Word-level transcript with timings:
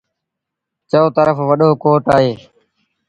چئو 0.89 1.07
ترڦ 1.15 1.37
وڏو 1.49 1.69
ڪوٽ 1.83 2.03
اهي۔ 2.15 2.31